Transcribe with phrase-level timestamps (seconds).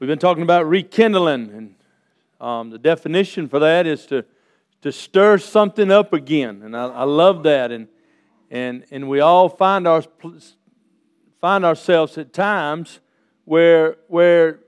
[0.00, 1.74] We've been talking about rekindling, and
[2.40, 4.24] um, the definition for that is to,
[4.80, 6.62] to stir something up again.
[6.62, 7.70] And I, I love that.
[7.70, 7.86] And,
[8.50, 10.02] and, and we all find, our,
[11.38, 13.00] find ourselves at times
[13.44, 14.60] where, where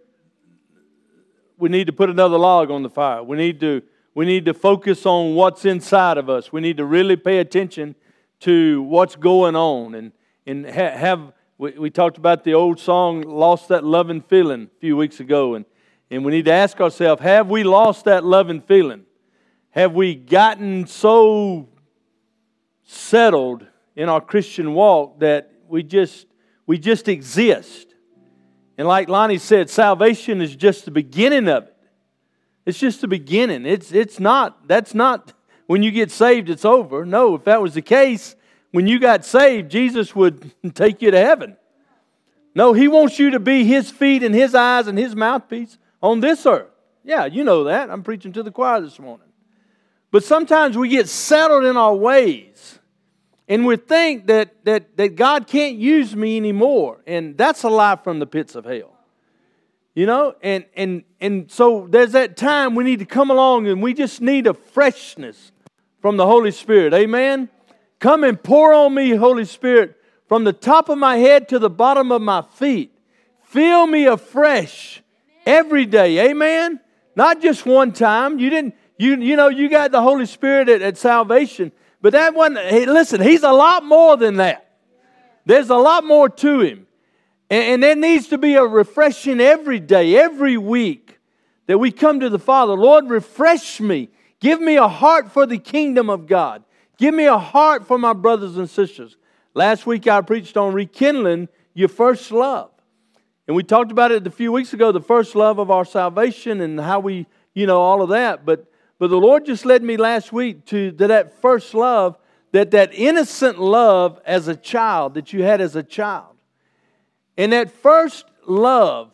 [1.57, 3.23] we need to put another log on the fire.
[3.23, 3.81] We need to,
[4.15, 6.53] we need to focus on what's inside of us.
[6.53, 7.95] We need to really pay attention
[8.41, 10.13] to what's going on and,
[10.47, 11.33] and ha- have
[11.63, 15.55] we, we talked about the old song, Lost That Loving Feeling, a few weeks ago.
[15.55, 15.65] And,
[16.11, 19.05] and we need to ask ourselves have we lost that loving feeling?
[19.71, 21.69] Have we gotten so
[22.83, 23.65] settled
[23.95, 26.27] in our Christian walk that we just,
[26.67, 27.95] we just exist?
[28.77, 31.77] And like Lonnie said, salvation is just the beginning of it.
[32.67, 33.67] It's just the beginning.
[33.67, 35.33] It's, it's not, that's not
[35.69, 37.07] when you get saved, it's over.
[37.07, 38.35] No, if that was the case,
[38.73, 41.57] when you got saved, Jesus would take you to heaven.
[42.55, 46.21] No, He wants you to be His feet and His eyes and His mouthpiece on
[46.21, 46.69] this earth.
[47.05, 47.91] Yeah, you know that.
[47.91, 49.29] I'm preaching to the choir this morning.
[50.11, 52.79] But sometimes we get settled in our ways
[53.49, 57.01] and we think that, that, that God can't use me anymore.
[57.07, 58.97] And that's a lie from the pits of hell.
[59.95, 63.83] You know, and, and, and so there's that time we need to come along and
[63.83, 65.53] we just need a freshness
[66.01, 66.95] from the Holy Spirit.
[66.95, 67.49] Amen?
[67.99, 69.97] Come and pour on me, Holy Spirit,
[70.33, 72.91] from the top of my head to the bottom of my feet.
[73.43, 75.03] Fill me afresh
[75.45, 76.31] every day.
[76.31, 76.81] Amen?
[77.15, 78.39] Not just one time.
[78.39, 82.33] You didn't, you, you know, you got the Holy Spirit at, at salvation, but that
[82.33, 84.79] one, hey, listen, He's a lot more than that.
[85.45, 86.87] There's a lot more to Him.
[87.51, 91.19] And, and there needs to be a refreshing every day, every week
[91.67, 92.73] that we come to the Father.
[92.73, 94.09] Lord, refresh me.
[94.41, 96.65] Give me a heart for the kingdom of God.
[96.97, 99.19] Give me a heart for my brothers and sisters.
[99.55, 102.71] Last week I preached on rekindling your first love.
[103.47, 106.61] And we talked about it a few weeks ago, the first love of our salvation
[106.61, 108.47] and how we, you know, all of that.
[108.47, 108.67] But
[109.03, 112.17] but the Lord just led me last week to, to that first love,
[112.53, 116.37] that that innocent love as a child that you had as a child.
[117.37, 119.11] And that first love,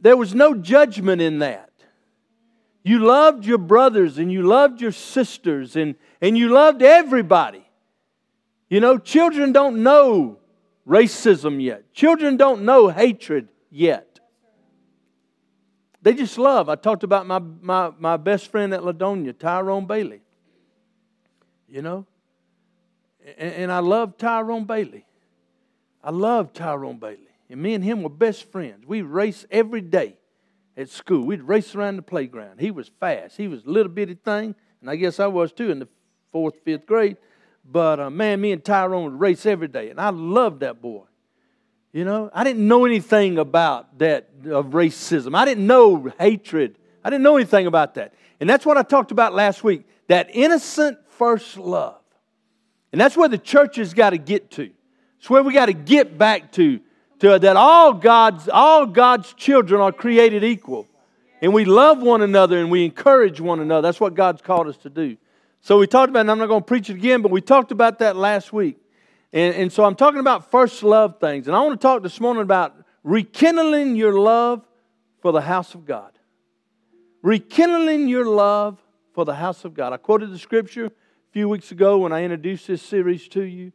[0.00, 1.70] there was no judgment in that.
[2.82, 7.65] You loved your brothers and you loved your sisters and, and you loved everybody.
[8.68, 10.38] You know, children don't know
[10.86, 14.20] racism yet, children don't know hatred yet.
[16.02, 16.68] They just love.
[16.68, 20.20] I talked about my, my, my best friend at Ladonia, Tyrone Bailey.
[21.68, 22.06] You know?
[23.36, 25.04] And, and I love Tyrone Bailey.
[26.04, 27.26] I love Tyrone Bailey.
[27.50, 28.86] And me and him were best friends.
[28.86, 30.16] We race every day
[30.76, 31.26] at school.
[31.26, 32.60] We'd race around the playground.
[32.60, 33.36] He was fast.
[33.36, 35.88] He was a little bitty thing, and I guess I was too in the
[36.30, 37.16] fourth, fifth grade.
[37.70, 41.04] But uh, man, me and Tyrone would race every day, and I loved that boy.
[41.92, 45.34] You know, I didn't know anything about that of racism.
[45.34, 46.78] I didn't know hatred.
[47.02, 48.12] I didn't know anything about that.
[48.38, 52.00] And that's what I talked about last week that innocent first love.
[52.92, 54.70] And that's where the church has got to get to.
[55.18, 56.80] It's where we got to get back to,
[57.20, 60.86] to that all God's, all God's children are created equal.
[61.42, 63.88] And we love one another and we encourage one another.
[63.88, 65.16] That's what God's called us to do.
[65.66, 67.72] So we talked about, and I'm not going to preach it again, but we talked
[67.72, 68.78] about that last week.
[69.32, 71.48] And, and so I'm talking about first love things.
[71.48, 74.64] And I want to talk this morning about rekindling your love
[75.22, 76.12] for the house of God.
[77.20, 78.80] Rekindling your love
[79.12, 79.92] for the house of God.
[79.92, 80.92] I quoted the scripture a
[81.32, 83.72] few weeks ago when I introduced this series to you.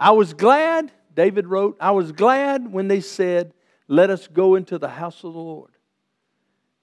[0.00, 3.52] I was glad, David wrote, I was glad when they said,
[3.88, 5.72] Let us go into the house of the Lord.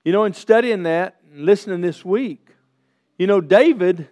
[0.06, 2.50] You know, in studying that and listening this week,
[3.18, 4.10] you know, David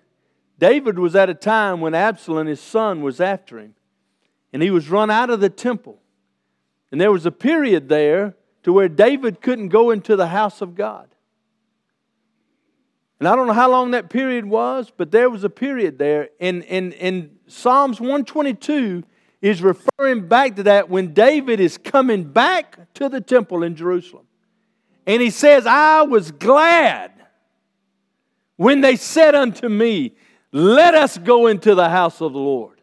[0.62, 3.74] David was at a time when Absalom, his son, was after him.
[4.54, 6.00] And he was run out of the temple.
[6.92, 10.76] And there was a period there to where David couldn't go into the house of
[10.76, 11.10] God.
[13.18, 16.30] And I don't know how long that period was, but there was a period there.
[16.40, 19.04] And, and, and Psalms 122
[19.42, 24.28] is referring back to that when David is coming back to the temple in Jerusalem.
[25.08, 27.14] And he says, I was glad
[28.58, 30.14] when they said unto me,
[30.52, 32.82] let us go into the house of the Lord.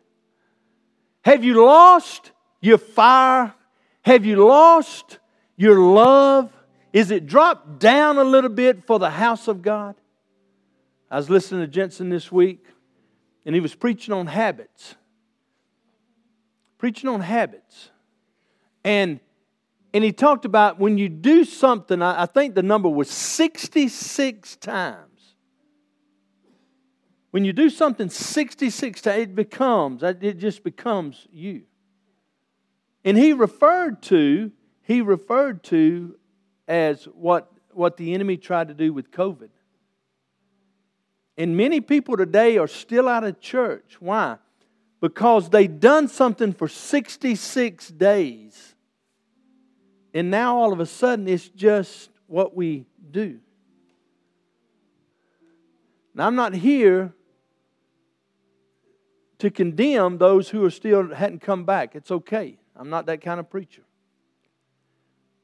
[1.23, 3.55] Have you lost your fire?
[4.03, 5.19] Have you lost
[5.57, 6.51] your love?
[6.93, 9.95] Is it dropped down a little bit for the house of God?
[11.11, 12.65] I was listening to Jensen this week,
[13.45, 14.95] and he was preaching on habits.
[16.79, 17.91] Preaching on habits.
[18.85, 19.21] And
[19.95, 24.57] and he talked about when you do something, I, I think the number was 66
[24.57, 25.08] times
[27.31, 31.63] when you do something 66 times, it becomes, it just becomes you.
[33.05, 34.51] And he referred to,
[34.83, 36.17] he referred to
[36.67, 39.51] as what, what the enemy tried to do with COVID.
[41.37, 43.97] And many people today are still out of church.
[44.01, 44.39] Why?
[45.01, 48.75] Because they've done something for 66 days.
[50.13, 53.39] And now all of a sudden it's just what we do.
[56.15, 57.15] Now, I'm not here
[59.39, 61.95] to condemn those who are still hadn't come back.
[61.95, 62.59] It's okay.
[62.77, 63.83] I'm not that kind of preacher.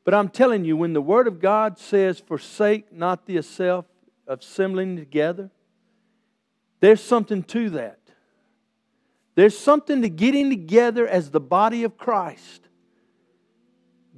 [0.05, 3.87] But I'm telling you, when the Word of God says, forsake not the self
[4.26, 5.50] of assembling together,
[6.81, 7.99] there's something to that.
[9.35, 12.69] There's something to getting together as the body of Christ.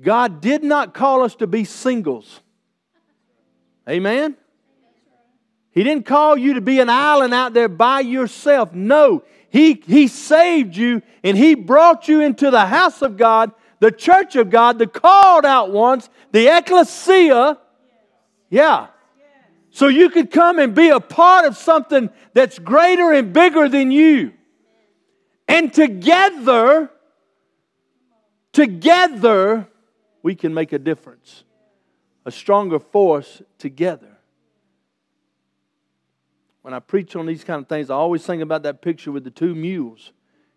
[0.00, 2.40] God did not call us to be singles.
[3.88, 4.36] Amen?
[5.70, 8.72] He didn't call you to be an island out there by yourself.
[8.72, 9.22] No,
[9.56, 14.36] he, he saved you and He brought you into the house of God, the church
[14.36, 17.58] of God, the called out ones, the ecclesia.
[18.50, 18.88] Yeah.
[19.70, 23.90] So you could come and be a part of something that's greater and bigger than
[23.90, 24.34] you.
[25.48, 26.90] And together,
[28.52, 29.68] together,
[30.22, 31.44] we can make a difference.
[32.26, 34.15] A stronger force together
[36.66, 39.22] when I preach on these kind of things, I always think about that picture with
[39.22, 40.10] the two mules.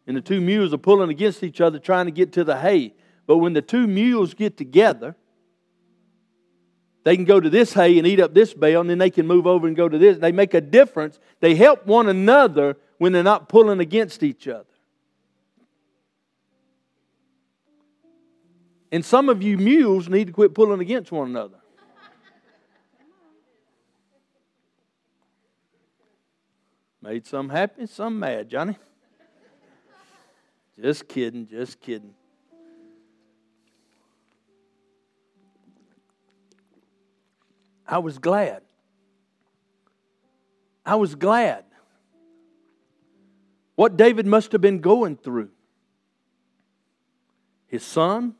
[0.07, 2.95] And the two mules are pulling against each other trying to get to the hay.
[3.27, 5.15] But when the two mules get together,
[7.03, 9.27] they can go to this hay and eat up this bale, and then they can
[9.27, 10.17] move over and go to this.
[10.17, 11.19] They make a difference.
[11.41, 14.65] They help one another when they're not pulling against each other.
[18.91, 21.58] And some of you mules need to quit pulling against one another.
[27.01, 28.77] Made some happy, some mad, Johnny.
[30.79, 32.13] Just kidding, just kidding.
[37.87, 38.61] I was glad.
[40.85, 41.65] I was glad.
[43.75, 45.49] What David must have been going through.
[47.67, 48.35] His son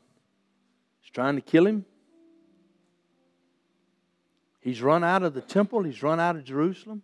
[1.02, 1.84] is trying to kill him.
[4.60, 7.02] He's run out of the temple, he's run out of Jerusalem.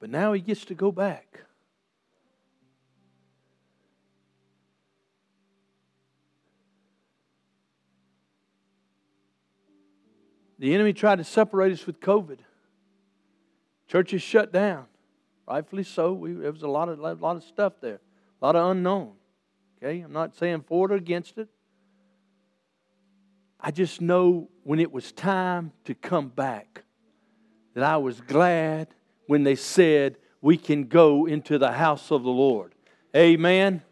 [0.00, 1.40] But now he gets to go back.
[10.58, 12.38] The enemy tried to separate us with COVID.
[13.86, 14.86] Churches shut down.
[15.46, 16.12] Rightfully so.
[16.12, 18.00] We, there was a lot of, a lot of stuff there,
[18.40, 19.12] a lot of unknown.
[19.78, 20.00] Okay?
[20.00, 21.48] I'm not saying for it or against it.
[23.60, 26.84] I just know when it was time to come back
[27.74, 28.88] that I was glad
[29.28, 32.74] when they said, We can go into the house of the Lord.
[33.14, 33.82] Amen.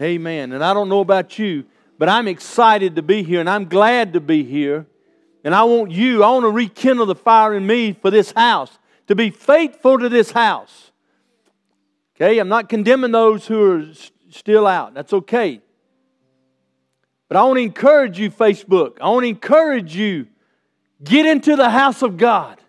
[0.00, 0.52] Amen.
[0.52, 1.64] And I don't know about you,
[1.98, 4.86] but I'm excited to be here and I'm glad to be here.
[5.44, 8.78] And I want you, I want to rekindle the fire in me for this house,
[9.08, 10.92] to be faithful to this house.
[12.14, 13.86] Okay, I'm not condemning those who are
[14.30, 14.94] still out.
[14.94, 15.60] That's okay.
[17.28, 18.98] But I want to encourage you, Facebook.
[19.00, 20.28] I want to encourage you,
[21.02, 22.61] get into the house of God.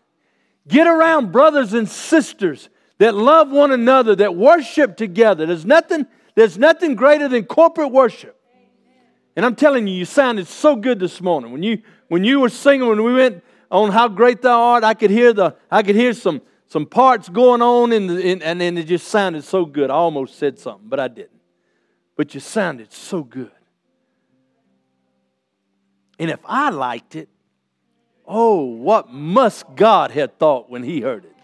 [0.67, 2.69] Get around brothers and sisters
[2.99, 5.45] that love one another, that worship together.
[5.45, 8.39] There's nothing, there's nothing greater than corporate worship.
[9.35, 11.51] And I'm telling you, you sounded so good this morning.
[11.51, 14.93] When you when you were singing, when we went on how great thou art, I
[14.93, 18.61] could hear the I could hear some some parts going on in the, in, and
[18.61, 19.89] then it just sounded so good.
[19.89, 21.41] I almost said something, but I didn't.
[22.15, 23.51] But you sounded so good.
[26.19, 27.27] And if I liked it,
[28.25, 31.35] Oh, what must God have thought when he heard it?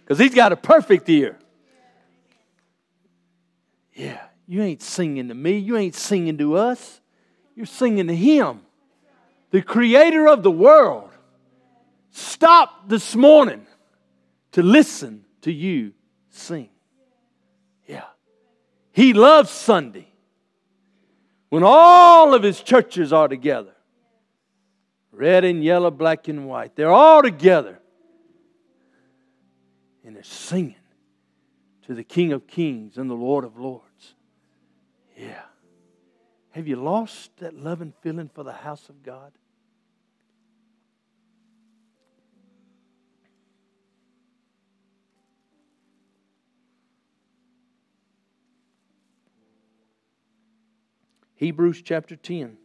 [0.00, 1.38] Because he's got a perfect ear.
[3.92, 5.58] Yeah, you ain't singing to me.
[5.58, 7.00] You ain't singing to us.
[7.54, 8.60] You're singing to him,
[9.50, 11.10] the creator of the world.
[12.10, 13.66] Stop this morning
[14.52, 15.92] to listen to you
[16.30, 16.68] sing.
[17.86, 18.04] Yeah.
[18.92, 20.06] He loves Sunday
[21.48, 23.72] when all of his churches are together.
[25.18, 26.76] Red and yellow, black and white.
[26.76, 27.80] They're all together.
[30.04, 30.76] And they're singing
[31.86, 34.14] to the King of Kings and the Lord of Lords.
[35.16, 35.42] Yeah.
[36.50, 39.32] Have you lost that love and feeling for the house of God?
[51.34, 52.56] Hebrews chapter 10.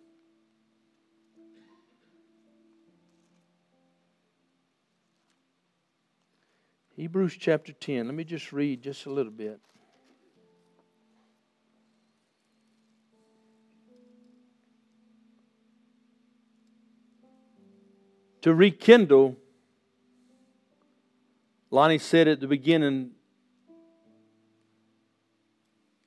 [6.95, 8.05] Hebrews chapter 10.
[8.05, 9.59] Let me just read just a little bit.
[18.41, 19.37] To rekindle,
[21.71, 23.11] Lonnie said at the beginning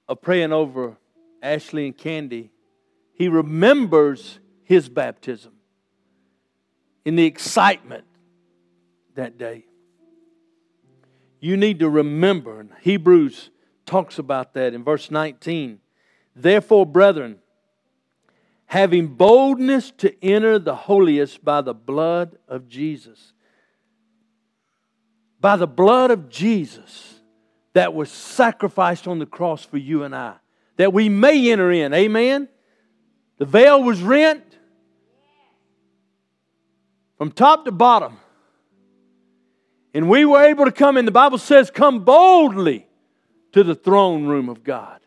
[0.09, 0.97] of praying over
[1.43, 2.53] Ashley and Candy,
[3.15, 5.55] he remembers his baptism
[7.05, 8.05] in the excitement
[9.15, 9.65] that day.
[11.41, 13.51] You need to remember, and Hebrews
[13.85, 15.81] talks about that in verse 19.
[16.35, 17.39] Therefore, brethren,
[18.67, 23.33] having boldness to enter the holiest by the blood of Jesus.
[25.41, 27.21] By the blood of Jesus
[27.75, 30.35] that was sacrificed on the cross for you and I,
[30.77, 31.95] that we may enter in.
[31.95, 32.49] Amen?
[33.39, 34.43] The veil was rent
[37.19, 38.19] from top to bottom.
[39.97, 41.07] And we were able to come in.
[41.07, 42.87] The Bible says, come boldly
[43.53, 45.01] to the throne room of God.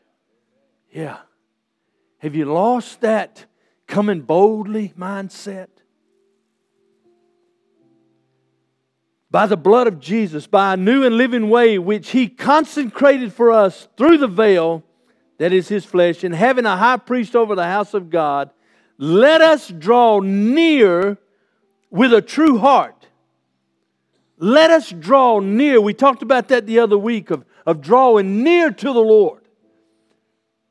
[0.91, 1.17] Yeah.
[2.17, 3.45] Have you lost that
[3.85, 5.67] coming boldly mindset?
[9.29, 13.51] By the blood of Jesus, by a new and living way which He consecrated for
[13.51, 14.83] us through the veil
[15.37, 18.49] that is His flesh, and having a high priest over the house of God,
[18.97, 21.19] let us draw near
[21.91, 22.98] with a true heart.
[24.41, 25.81] Let us draw near.
[25.81, 29.41] We talked about that the other week of, of drawing near to the Lord.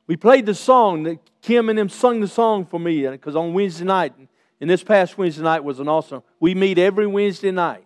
[0.07, 3.53] We played the song that Kim and them sung the song for me because on
[3.53, 4.13] Wednesday night,
[4.59, 6.23] and this past Wednesday night was an awesome.
[6.39, 7.85] We meet every Wednesday night.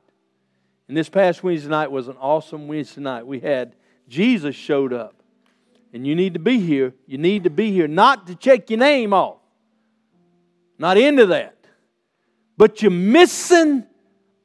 [0.87, 3.27] And this past Wednesday night was an awesome Wednesday night.
[3.27, 3.75] We had
[4.07, 5.15] Jesus showed up.
[5.93, 6.93] And you need to be here.
[7.05, 9.37] You need to be here not to check your name off.
[10.79, 11.57] Not into that.
[12.57, 13.85] But you're missing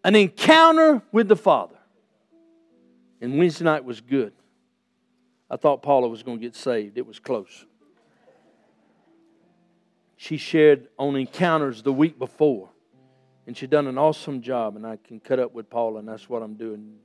[0.09, 1.77] an encounter with the Father.
[3.21, 4.33] And Wednesday night was good.
[5.51, 6.99] I thought Paula was going to get saved.
[6.99, 7.67] It was close
[10.19, 12.69] she shared on encounters the week before.
[13.47, 16.29] And she'd done an awesome job, and I can cut up with Paula, and that's
[16.29, 16.97] what I'm doing.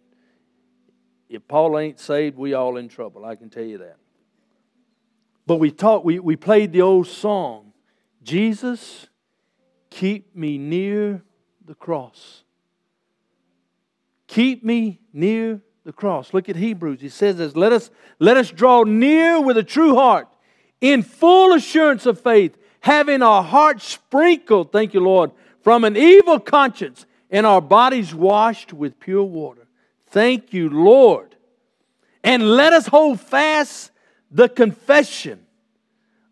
[1.29, 3.98] If Paula ain't saved, we all in trouble, I can tell you that.
[5.45, 7.72] But we talked, we, we played the old song,
[8.24, 9.07] Jesus,
[9.89, 11.24] keep me near
[11.63, 12.43] the cross.
[14.34, 16.34] Keep me near the cross.
[16.34, 17.02] Look at Hebrews.
[17.02, 20.28] He says this, let us, let us draw near with a true heart,
[20.82, 25.30] in full assurance of faith having our hearts sprinkled, thank you, Lord,
[25.62, 29.68] from an evil conscience and our bodies washed with pure water.
[30.08, 31.36] Thank you, Lord.
[32.24, 33.92] And let us hold fast
[34.32, 35.46] the confession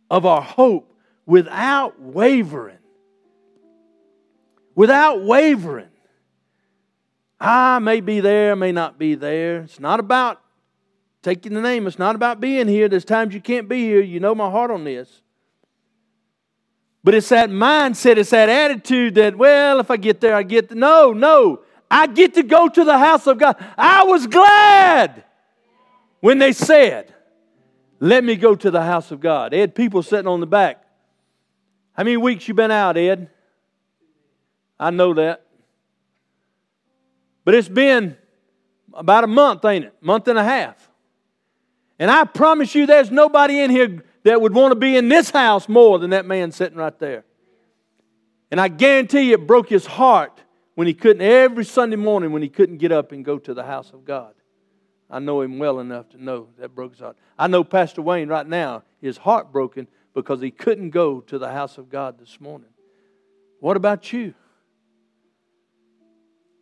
[0.09, 0.91] of our hope
[1.27, 2.79] without wavering.
[4.73, 5.90] Without wavering.
[7.41, 9.61] I may be there, I may not be there.
[9.61, 10.39] It's not about
[11.23, 12.87] taking the name, it's not about being here.
[12.87, 13.99] There's times you can't be here.
[13.99, 15.23] You know my heart on this.
[17.03, 20.69] But it's that mindset, it's that attitude that, well, if I get there, I get.
[20.69, 21.61] No, no.
[21.89, 23.55] I get to go to the house of God.
[23.75, 25.23] I was glad
[26.19, 27.11] when they said,
[27.99, 29.53] let me go to the house of God.
[29.53, 30.83] Ed, people sitting on the back.
[31.93, 33.29] How many weeks you been out, Ed?
[34.79, 35.45] I know that.
[37.43, 38.17] But it's been
[38.93, 39.95] about a month, ain't it?
[40.01, 40.89] Month and a half.
[41.99, 45.29] And I promise you there's nobody in here that would want to be in this
[45.29, 47.23] house more than that man sitting right there.
[48.49, 50.41] And I guarantee you it broke his heart
[50.75, 53.63] when he couldn't, every Sunday morning when he couldn't get up and go to the
[53.63, 54.33] house of God.
[55.09, 57.17] I know him well enough to know that broke his heart.
[57.37, 61.77] I know Pastor Wayne right now is heartbroken because he couldn't go to the house
[61.77, 62.69] of God this morning.
[63.59, 64.33] What about you?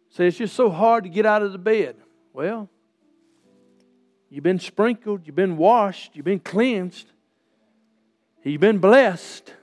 [0.10, 1.96] Say, it's just so hard to get out of the bed.
[2.34, 2.70] Well,
[4.30, 7.12] you've been sprinkled, you've been washed, you've been cleansed.
[8.44, 9.54] You've been blessed.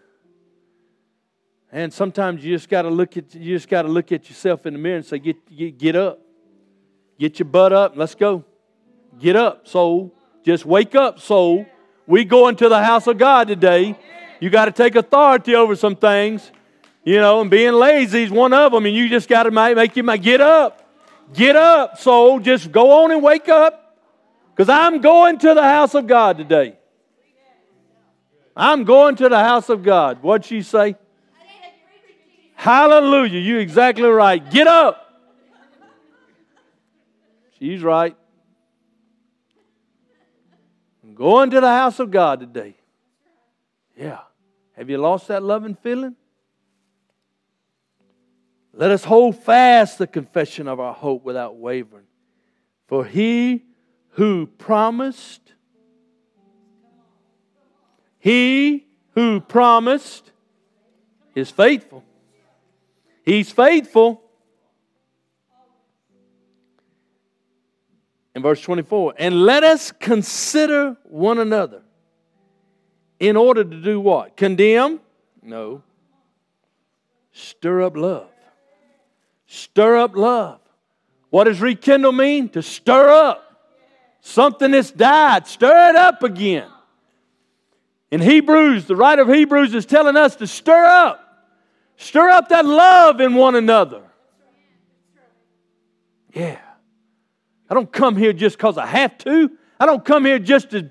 [1.72, 4.66] And sometimes you just got to look at you just got to look at yourself
[4.66, 6.20] in the mirror and say, get, get, get up.
[7.18, 7.96] Get your butt up.
[7.96, 8.44] Let's go.
[9.18, 10.14] Get up, soul.
[10.44, 11.66] Just wake up, soul.
[12.06, 13.98] We going to the house of God today.
[14.40, 16.52] You got to take authority over some things,
[17.06, 18.84] you know, and being lazy is one of them.
[18.84, 20.82] And you just got to make you get up.
[21.32, 22.40] Get up, soul.
[22.40, 23.96] Just go on and wake up.
[24.50, 26.76] Because I'm going to the house of God today.
[28.56, 30.20] I'm going to the house of God.
[30.20, 30.96] What'd she say?
[32.56, 33.38] Hallelujah.
[33.38, 34.50] You exactly right.
[34.50, 35.22] Get up.
[37.60, 38.16] She's right.
[41.04, 42.74] I'm going to the house of God today.
[43.96, 44.18] Yeah.
[44.72, 46.16] Have you lost that loving feeling?
[48.78, 52.04] Let us hold fast the confession of our hope without wavering.
[52.86, 53.64] For he
[54.10, 55.40] who promised,
[58.18, 60.30] he who promised
[61.34, 62.04] is faithful.
[63.24, 64.22] He's faithful.
[68.34, 71.80] In verse 24, and let us consider one another
[73.18, 74.36] in order to do what?
[74.36, 75.00] Condemn?
[75.42, 75.82] No.
[77.32, 78.28] Stir up love
[79.46, 80.60] Stir up love.
[81.30, 82.48] What does rekindle mean?
[82.50, 83.42] To stir up.
[84.20, 86.68] Something that's died, stir it up again.
[88.10, 91.22] In Hebrews, the writer of Hebrews is telling us to stir up.
[91.96, 94.02] Stir up that love in one another.
[96.32, 96.58] Yeah.
[97.68, 99.50] I don't come here just because I have to.
[99.78, 100.90] I don't come here just to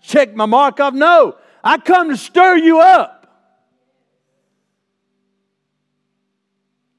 [0.00, 0.94] check my mark off.
[0.94, 3.23] No, I come to stir you up.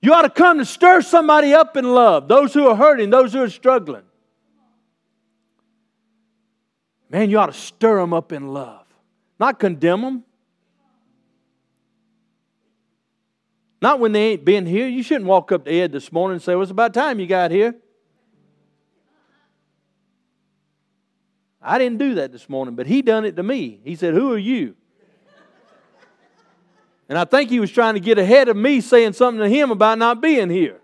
[0.06, 3.34] You ought to come to stir somebody up in love, those who are hurting, those
[3.34, 4.04] who are struggling.
[7.10, 8.86] Man, you ought to stir them up in love,
[9.40, 10.24] not condemn them.
[13.82, 14.88] Not when they ain't been here.
[14.88, 17.26] You shouldn't walk up to Ed this morning and say, Well, it's about time you
[17.26, 17.74] got here.
[21.60, 23.82] I didn't do that this morning, but he done it to me.
[23.84, 24.76] He said, Who are you?
[27.08, 29.72] And I think he was trying to get ahead of me saying something to him
[29.72, 30.80] about not being here.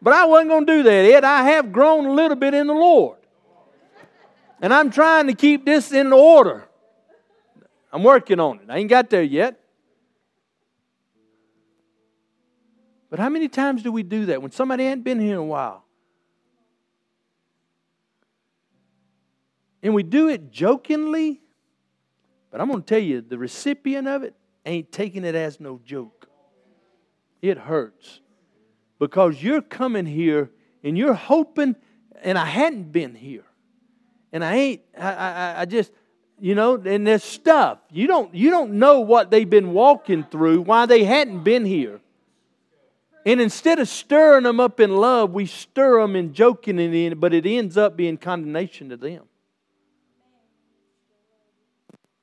[0.00, 1.24] But I wasn't going to do that, Ed.
[1.24, 3.18] I have grown a little bit in the Lord.
[4.60, 6.68] And I'm trying to keep this in order.
[7.92, 8.70] I'm working on it.
[8.70, 9.60] I ain't got there yet.
[13.10, 15.44] But how many times do we do that when somebody ain't been here in a
[15.44, 15.84] while?
[19.82, 21.40] And we do it jokingly,
[22.50, 24.34] but I'm going to tell you, the recipient of it
[24.66, 26.28] ain't taking it as no joke.
[27.40, 28.20] It hurts
[28.98, 30.50] because you're coming here
[30.82, 31.76] and you're hoping,
[32.22, 33.44] and I hadn't been here,
[34.32, 34.82] and I ain't.
[34.98, 35.92] I, I, I just,
[36.40, 40.62] you know, and there's stuff you don't you don't know what they've been walking through,
[40.62, 42.00] why they hadn't been here.
[43.24, 47.34] And instead of stirring them up in love, we stir them in joking, in, but
[47.34, 49.24] it ends up being condemnation to them.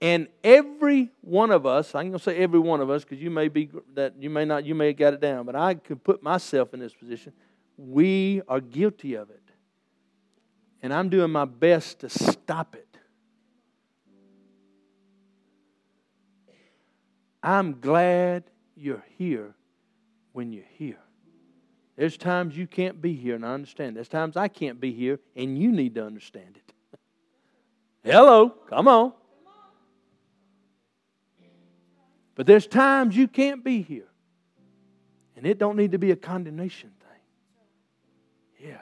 [0.03, 3.47] And every one of us, I'm gonna say every one of us, because you may
[3.47, 6.21] be that you may not, you may have got it down, but I could put
[6.21, 7.31] myself in this position.
[7.77, 9.39] We are guilty of it.
[10.81, 12.97] And I'm doing my best to stop it.
[17.41, 18.43] I'm glad
[18.75, 19.55] you're here
[20.33, 20.99] when you're here.
[21.95, 23.95] There's times you can't be here, and I understand.
[23.95, 26.99] There's times I can't be here, and you need to understand it.
[28.03, 29.13] Hello, come on.
[32.35, 34.07] But there's times you can't be here.
[35.35, 38.69] And it don't need to be a condemnation thing.
[38.69, 38.81] Yeah.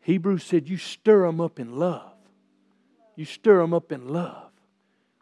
[0.00, 2.12] Hebrews said you stir them up in love.
[3.16, 4.50] You stir them up in love.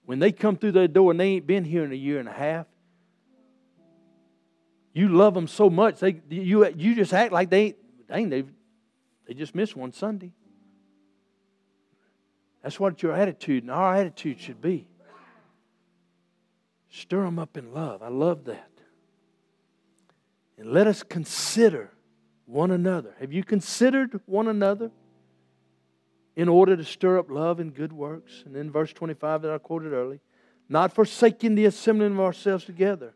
[0.05, 2.29] When they come through that door and they ain't been here in a year and
[2.29, 2.67] a half,
[4.93, 7.77] you love them so much, they, you, you just act like they
[8.09, 8.45] dang, they
[9.27, 10.33] they just missed one Sunday.
[12.63, 14.87] That's what your attitude and our attitude should be.
[16.95, 18.03] Stir them up in love.
[18.03, 18.71] I love that.
[20.59, 21.91] And let us consider
[22.45, 23.15] one another.
[23.19, 24.91] Have you considered one another
[26.37, 28.43] in order to stir up love and good works?
[28.45, 30.21] And then verse 25 that I quoted early,
[30.69, 33.15] not forsaking the assembling of ourselves together,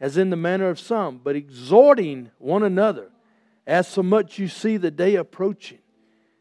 [0.00, 3.12] as in the manner of some, but exhorting one another,
[3.68, 5.78] as so much you see the day approaching.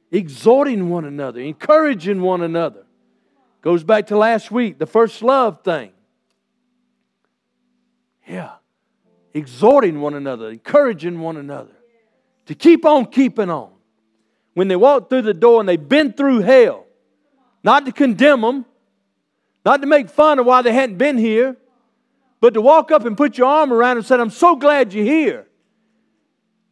[0.10, 2.88] Exhorting one another, encouraging one another.
[3.62, 5.92] Goes back to last week, the first love thing.
[8.32, 8.52] Yeah.
[9.34, 11.74] Exhorting one another, encouraging one another
[12.46, 13.72] to keep on keeping on.
[14.54, 16.86] When they walk through the door and they've been through hell,
[17.64, 18.66] not to condemn them,
[19.66, 21.58] not to make fun of why they hadn't been here,
[22.40, 24.94] but to walk up and put your arm around them and say, I'm so glad
[24.94, 25.48] you're here.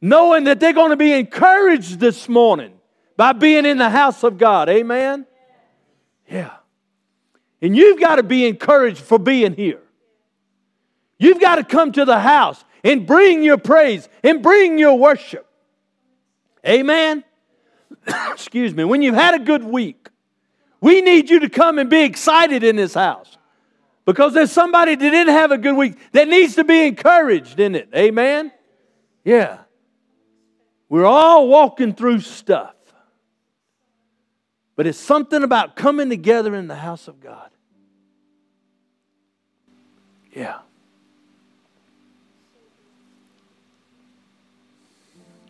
[0.01, 2.73] Knowing that they're going to be encouraged this morning
[3.17, 4.69] by being in the house of God.
[4.69, 5.25] Amen?
[6.29, 6.53] Yeah.
[7.61, 9.81] And you've got to be encouraged for being here.
[11.19, 15.45] You've got to come to the house and bring your praise and bring your worship.
[16.65, 17.23] Amen.
[18.32, 18.86] Excuse me.
[18.86, 20.10] When you've had a good week,
[20.82, 23.38] we need you to come and be excited in this house.
[24.05, 27.75] Because there's somebody that didn't have a good week that needs to be encouraged in
[27.75, 27.89] it.
[27.93, 28.51] Amen?
[29.23, 29.60] Yeah.
[30.88, 32.73] We're all walking through stuff.
[34.75, 37.49] But it's something about coming together in the house of God.
[40.32, 40.60] Yeah.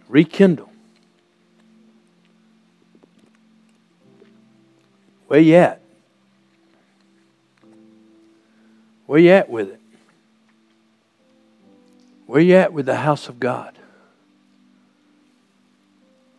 [0.09, 0.69] Rekindle.
[5.27, 5.81] Where you at?
[9.05, 9.79] Where you at with it?
[12.25, 13.77] Where you at with the house of God?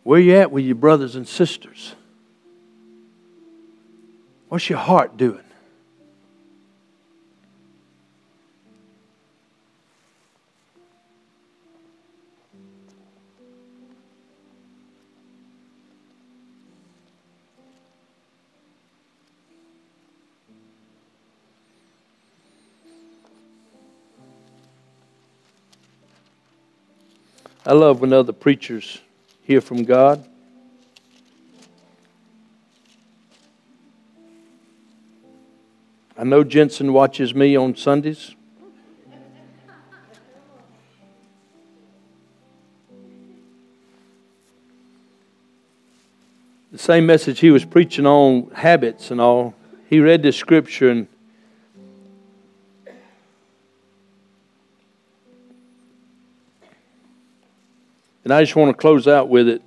[0.03, 1.95] Where you at with your brothers and sisters?
[4.49, 5.43] What's your heart doing?
[27.71, 28.99] I love when other preachers
[29.43, 30.27] hear from God.
[36.17, 38.35] I know Jensen watches me on Sundays.
[46.73, 49.55] The same message he was preaching on habits and all,
[49.89, 51.07] he read this scripture and
[58.23, 59.61] And I just want to close out with it.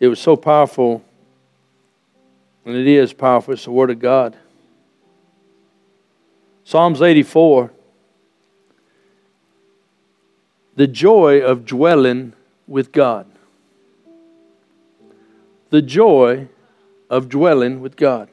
[0.00, 1.02] It was so powerful,
[2.64, 3.54] and it is powerful.
[3.54, 4.36] It's the Word of God.
[6.64, 7.72] Psalms 84
[10.76, 12.32] The joy of dwelling
[12.66, 13.26] with God.
[15.70, 16.48] The joy
[17.10, 18.28] of dwelling with God.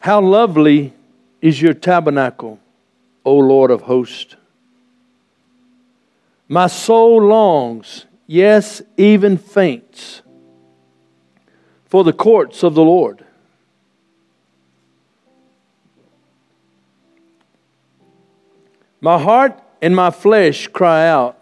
[0.00, 0.92] How lovely
[1.40, 2.58] is your tabernacle
[3.24, 4.36] O Lord of hosts.
[6.48, 10.22] My soul longs, yes, even faints,
[11.84, 13.24] for the courts of the Lord.
[19.00, 21.38] My heart and my flesh cry out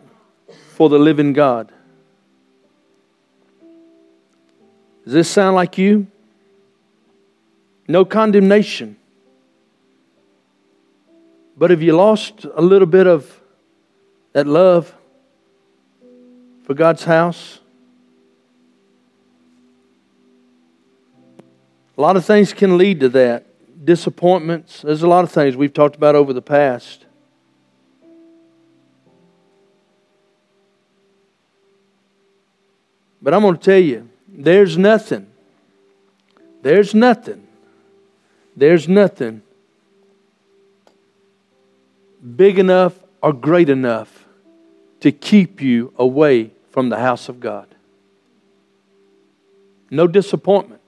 [0.74, 1.72] for the living God.
[5.04, 6.06] Does this sound like you?
[7.88, 8.96] No condemnation.
[11.58, 13.40] But have you lost a little bit of
[14.32, 14.94] that love
[16.62, 17.58] for God's house?
[21.96, 23.44] A lot of things can lead to that.
[23.84, 24.82] Disappointments.
[24.82, 27.06] There's a lot of things we've talked about over the past.
[33.20, 35.26] But I'm going to tell you, there's nothing,
[36.62, 37.48] there's nothing,
[38.56, 39.42] there's nothing
[42.37, 44.26] big enough or great enough
[45.00, 47.66] to keep you away from the house of God.
[49.90, 50.83] No disappointment.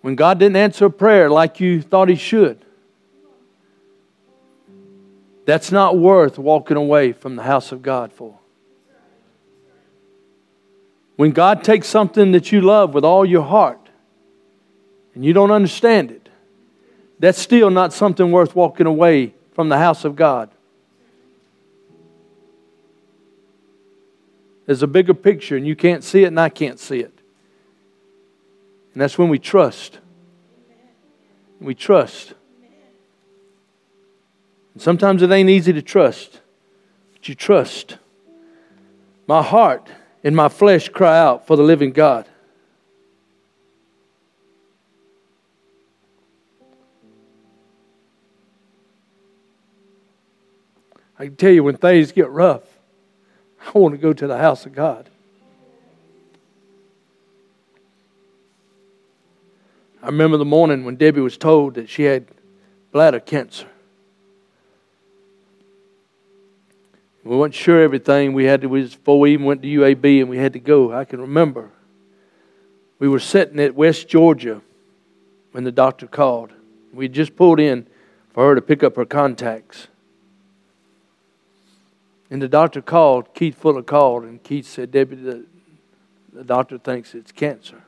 [0.00, 2.64] When God didn't answer a prayer like you thought He should,
[5.44, 8.37] that's not worth walking away from the house of God for.
[11.18, 13.88] When God takes something that you love with all your heart
[15.16, 16.28] and you don't understand it,
[17.18, 20.48] that's still not something worth walking away from the house of God.
[24.66, 27.18] There's a bigger picture, and you can't see it, and I can't see it.
[28.92, 29.98] And that's when we trust.
[31.60, 32.34] We trust.
[34.74, 36.42] And sometimes it ain't easy to trust,
[37.12, 37.96] but you trust.
[39.26, 39.88] My heart
[40.28, 42.28] and my flesh cry out for the living God.
[51.18, 52.60] I can tell you when things get rough,
[53.74, 55.08] I want to go to the house of God.
[60.02, 62.26] I remember the morning when Debbie was told that she had
[62.92, 63.66] bladder cancer.
[67.28, 68.32] We weren't sure everything.
[68.32, 70.94] We had to, we, before we even went to UAB and we had to go.
[70.94, 71.70] I can remember.
[72.98, 74.62] We were sitting at West Georgia
[75.52, 76.54] when the doctor called.
[76.90, 77.86] We just pulled in
[78.30, 79.88] for her to pick up her contacts.
[82.30, 85.44] And the doctor called, Keith Fuller called, and Keith said, Debbie, the,
[86.32, 87.82] the doctor thinks it's cancer.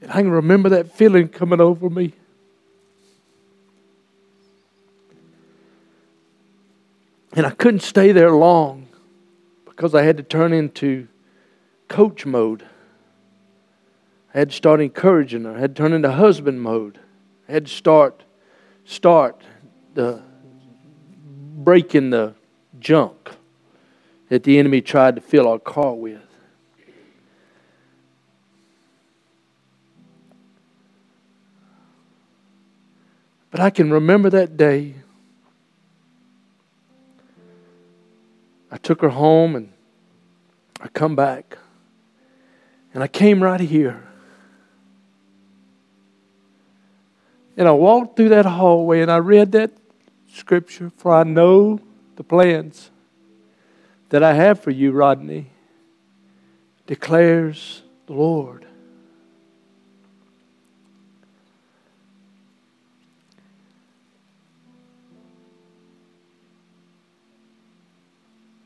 [0.00, 2.14] And I can remember that feeling coming over me.
[7.36, 8.86] And I couldn't stay there long
[9.64, 11.08] because I had to turn into
[11.88, 12.64] coach mode.
[14.32, 15.56] I had to start encouraging her.
[15.56, 17.00] I had to turn into husband mode.
[17.48, 18.22] I had to start
[18.84, 19.42] start
[19.94, 20.22] the
[21.56, 22.34] breaking the
[22.78, 23.30] junk
[24.28, 26.20] that the enemy tried to fill our car with.
[33.50, 34.96] But I can remember that day
[38.74, 39.72] I took her home and
[40.80, 41.58] I come back.
[42.92, 44.02] And I came right here.
[47.56, 49.70] And I walked through that hallway and I read that
[50.32, 51.78] scripture, for I know
[52.16, 52.90] the plans
[54.08, 55.50] that I have for you, Rodney,
[56.88, 58.66] declares the Lord.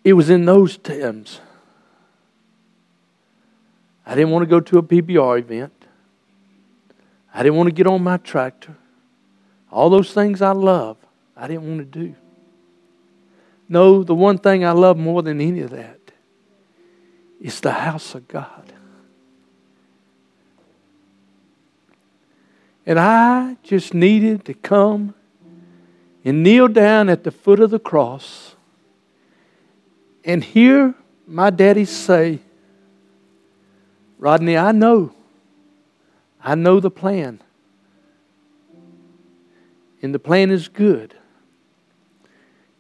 [0.08, 1.38] It was in those times.
[4.06, 5.84] I didn't want to go to a PBR event.
[7.34, 8.74] I didn't want to get on my tractor.
[9.70, 10.96] All those things I love,
[11.36, 12.14] I didn't want to do.
[13.68, 16.00] No, the one thing I love more than any of that
[17.38, 18.72] is the house of God.
[22.86, 25.12] And I just needed to come
[26.24, 28.54] and kneel down at the foot of the cross
[30.28, 30.94] and hear
[31.26, 32.38] my daddy say,
[34.18, 35.14] Rodney, I know.
[36.44, 37.40] I know the plan.
[40.02, 41.14] And the plan is good.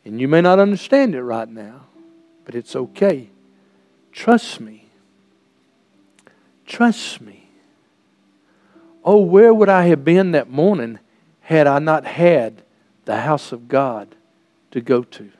[0.04, 1.86] And you may not understand it right now,
[2.44, 3.30] but it's okay.
[4.12, 4.90] Trust me.
[6.66, 7.48] Trust me.
[9.02, 10.98] Oh, where would I have been that morning
[11.40, 12.62] had I not had
[13.06, 14.16] the house of God
[14.70, 15.30] to go to?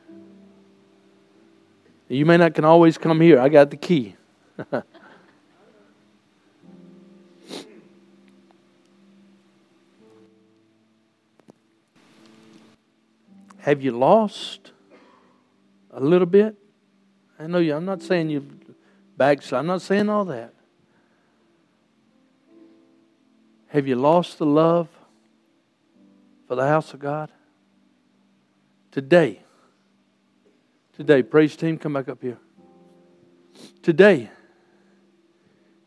[2.09, 3.39] You may not can always come here.
[3.39, 4.17] I got the key.
[13.59, 14.73] Have you lost
[15.91, 16.57] a little bit?
[17.39, 17.75] I know you.
[17.75, 18.43] I'm not saying you
[19.19, 19.61] backslide.
[19.61, 20.55] I'm not saying all that.
[23.69, 24.89] Have you lost the love
[26.47, 27.31] for the house of God?
[28.91, 29.43] Today.
[30.99, 32.39] Today, praise team, come back up here.
[33.83, 34.29] Today,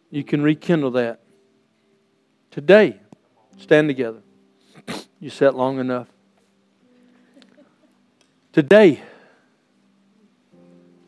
[0.10, 1.20] you can rekindle that.
[2.50, 2.98] Today,
[3.58, 4.22] stand together.
[5.20, 6.08] You sat long enough.
[8.54, 9.02] Today,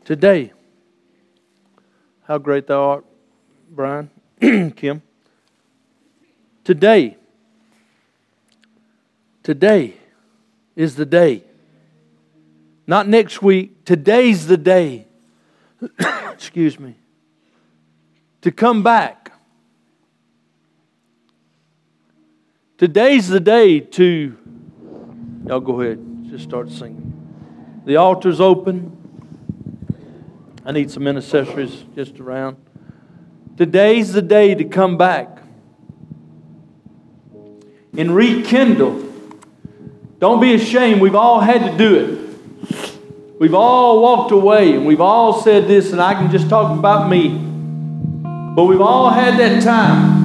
[0.04, 0.52] today,
[2.24, 3.06] how great thou art,
[3.70, 4.10] Brian,
[4.76, 5.00] Kim.
[6.62, 7.16] Today,
[9.42, 9.94] today
[10.76, 11.44] is the day.
[12.86, 15.06] Not next week, today's the day.
[16.32, 16.96] Excuse me.
[18.42, 19.32] To come back.
[22.76, 24.36] Today's the day to,
[25.46, 27.12] y'all go ahead, just start singing.
[27.86, 28.90] The altar's open.
[30.64, 32.56] I need some intercessories just around.
[33.56, 35.38] Today's the day to come back
[37.96, 39.12] and rekindle.
[40.18, 41.00] Don't be ashamed.
[41.00, 42.23] We've all had to do it.
[43.38, 47.08] We've all walked away and we've all said this, and I can just talk about
[47.08, 47.28] me.
[48.56, 50.24] But we've all had that time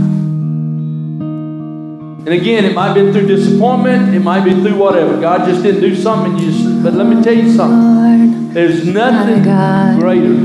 [2.29, 5.19] and again, it might be through disappointment, it might be through whatever.
[5.19, 6.37] God just didn't do something.
[6.37, 8.53] You just, but let me tell you something.
[8.53, 9.41] There's nothing
[9.99, 10.35] greater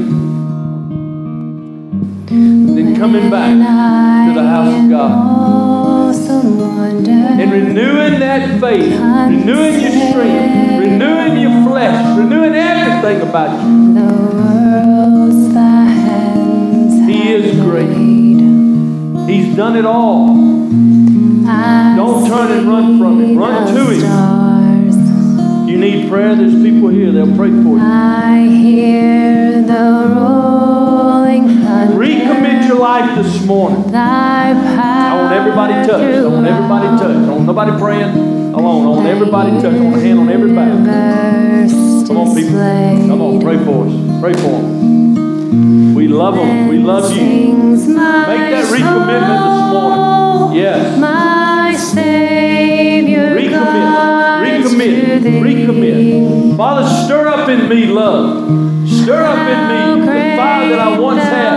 [2.31, 10.79] than coming back to the house of God and renewing that faith, renewing your strength,
[10.81, 13.85] renewing your flesh, renewing everything about you.
[17.07, 17.97] He is great.
[19.29, 20.27] He's done it all.
[21.97, 23.39] Don't turn and run from Him.
[23.39, 25.69] Run to Him.
[25.69, 27.11] You need prayer, there's people here.
[27.11, 27.81] They'll pray for you.
[27.81, 31.64] I hear the rolling.
[31.93, 33.95] Recommit your life this morning.
[33.95, 34.53] I
[35.17, 36.25] want everybody touched.
[36.25, 37.29] I want everybody touched.
[37.29, 38.17] I want nobody praying
[38.55, 38.87] alone.
[38.87, 39.77] I want everybody touched.
[39.77, 40.71] I want a hand on everybody.
[42.07, 42.53] Come on, people.
[43.09, 44.21] Come on, pray for us.
[44.21, 45.95] Pray for them.
[45.95, 46.69] We love them.
[46.69, 47.23] We love you.
[47.23, 50.57] Make that recommitment this morning.
[50.57, 50.99] Yes.
[50.99, 56.57] My Savior recommit, recommit, recommit.
[56.57, 58.89] Father, stir up in me love.
[58.89, 61.54] Stir up in me the fire that I once had.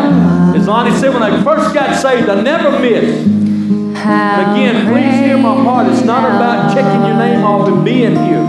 [0.68, 3.26] Lonnie said, when I first got saved, I never missed.
[3.26, 5.88] again, please hear my heart.
[5.90, 8.44] It's not about checking your name off and being here.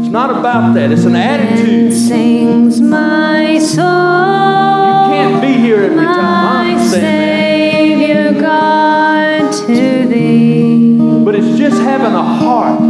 [0.00, 0.92] It's not about that.
[0.92, 1.92] It's an attitude.
[1.92, 3.84] Sings my soul.
[3.84, 6.78] You can't be here every time.
[6.78, 12.80] I Savior God to thee But it's just having a heart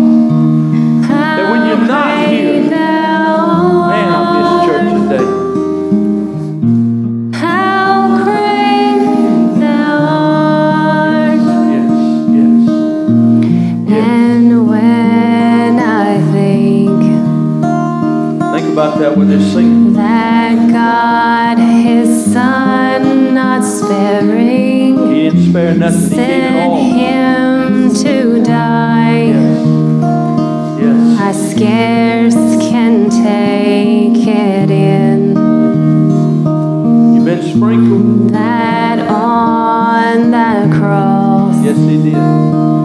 [19.00, 19.94] that when they're singing.
[19.94, 26.10] That God, His Son, not sparing, He didn't spare nothing.
[26.10, 26.82] He gave it all.
[26.84, 29.22] Him to die.
[30.82, 31.20] Yes.
[31.20, 32.34] I scarce
[32.68, 35.28] can take it in
[37.14, 38.30] You've been sprinkled.
[38.34, 42.79] that on that cross, Yes, He did.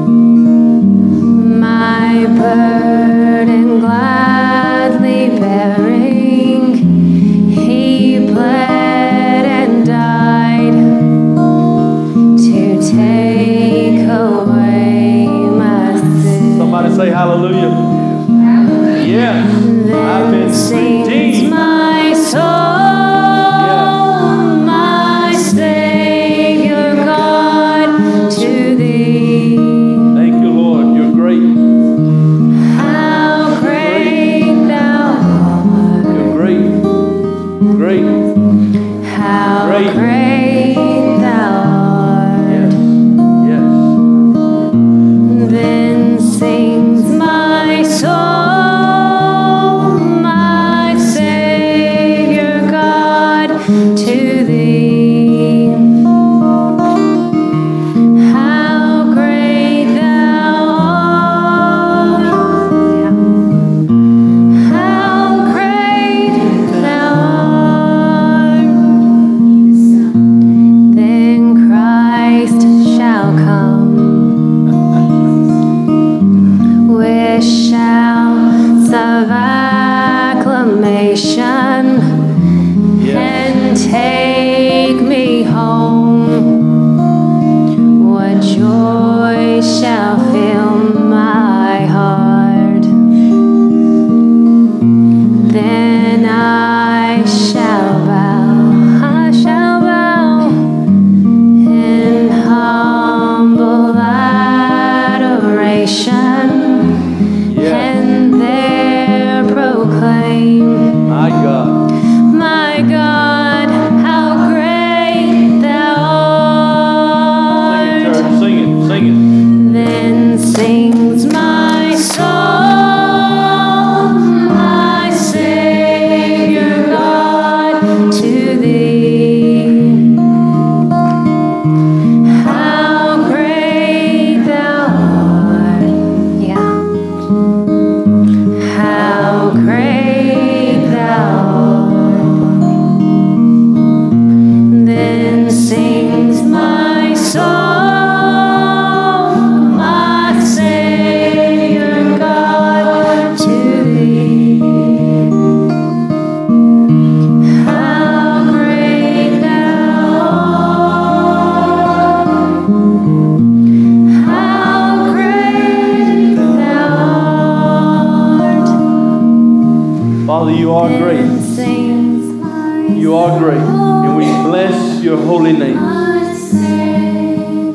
[173.16, 173.58] Are great.
[173.58, 175.80] And we bless your holy name.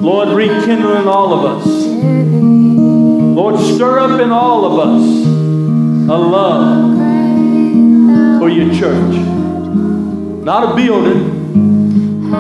[0.03, 1.67] Lord, rekindle in all of us.
[1.67, 5.03] Lord, stir up in all of us
[6.11, 6.99] a love
[8.39, 9.15] for your church.
[10.45, 12.31] Not a building,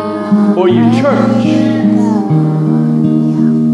[0.54, 1.44] for your church.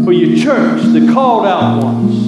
[0.05, 2.27] For your church, the called out ones.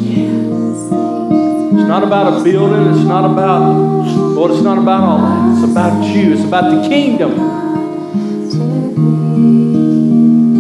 [1.72, 2.94] It's not about a building.
[2.94, 5.39] It's not about, Lord, it's not about all that.
[5.62, 6.32] It's about you.
[6.32, 7.36] It's about the kingdom.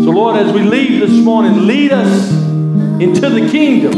[0.03, 2.29] So, Lord, as we leave this morning, lead us
[3.01, 3.93] into the kingdom.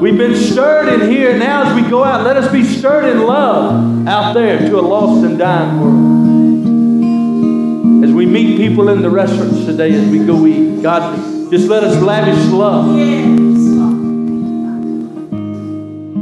[0.00, 1.36] We've been stirred in here.
[1.36, 4.82] Now, as we go out, let us be stirred in love out there to a
[4.82, 6.14] lost and dying world.
[8.04, 11.82] As we meet people in the restaurants today, as we go eat, God, just let
[11.82, 12.86] us lavish love.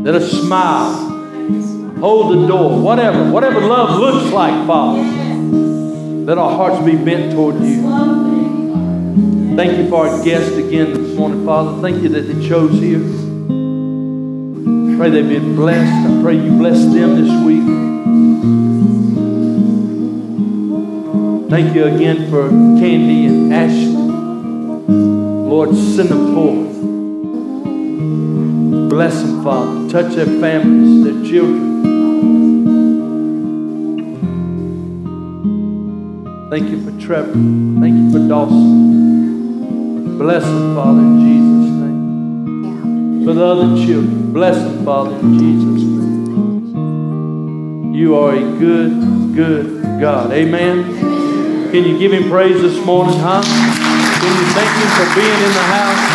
[0.03, 1.16] Let us smile.
[2.01, 2.81] Hold the door.
[2.81, 3.31] Whatever.
[3.31, 5.03] Whatever love looks like, Father.
[5.03, 7.83] Let our hearts be bent toward you.
[9.57, 11.81] Thank you for our guests again this morning, Father.
[11.81, 13.01] Thank you that they chose here.
[14.99, 16.11] Pray they've been blessed.
[16.11, 17.65] I pray you bless them this week.
[21.49, 23.95] Thank you again for Candy and Ashley.
[25.49, 26.67] Lord, send them forth.
[28.91, 29.89] Bless them, Father.
[29.89, 31.76] Touch their families, their children.
[36.59, 37.35] Thank you for Trevor.
[37.35, 40.17] Thank you for Dawson.
[40.17, 43.25] Bless them, Father, in Jesus' name.
[43.27, 47.93] For the other children, bless them, Father, in Jesus' name.
[47.95, 50.33] You are a good, good God.
[50.33, 51.71] Amen.
[51.73, 53.43] Can you give him praise this morning, huh?
[53.43, 56.06] Can you thank Him for being in the house?